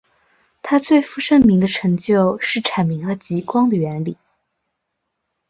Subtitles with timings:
[0.63, 4.17] 他最负盛名的成就是阐明了极光的原理。